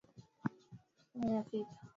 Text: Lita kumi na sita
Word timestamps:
Lita 0.03 0.47
kumi 1.11 1.27
na 1.33 1.41
sita 1.49 1.79